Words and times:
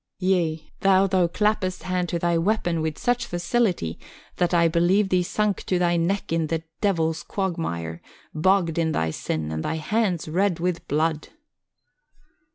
Yea, 0.17 0.73
though 0.79 1.05
thou 1.05 1.27
clappest 1.27 1.83
hand 1.83 2.09
to 2.09 2.17
thy 2.17 2.35
weapon 2.35 2.81
with 2.81 2.97
such 2.97 3.27
facility 3.27 3.99
that 4.37 4.51
I 4.51 4.67
believe 4.67 5.09
thee 5.09 5.21
sunk 5.21 5.63
to 5.67 5.77
thy 5.77 5.95
neck 5.95 6.33
in 6.33 6.47
the 6.47 6.63
Devil's 6.81 7.21
quagmire, 7.21 8.01
bogged 8.33 8.79
in 8.79 8.93
thy 8.93 9.11
sin, 9.11 9.51
and 9.51 9.61
thy 9.63 9.75
hands 9.75 10.27
red 10.27 10.59
with 10.59 10.87
blood." 10.87 11.27